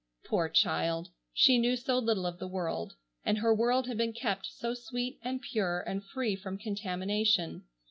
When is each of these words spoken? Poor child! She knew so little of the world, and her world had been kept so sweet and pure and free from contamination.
Poor 0.25 0.49
child! 0.49 1.09
She 1.31 1.59
knew 1.59 1.75
so 1.75 1.99
little 1.99 2.25
of 2.25 2.39
the 2.39 2.47
world, 2.47 2.93
and 3.23 3.37
her 3.37 3.53
world 3.53 3.85
had 3.85 3.97
been 3.99 4.13
kept 4.13 4.47
so 4.47 4.73
sweet 4.73 5.19
and 5.23 5.39
pure 5.43 5.81
and 5.81 6.03
free 6.03 6.35
from 6.35 6.57
contamination. 6.57 7.65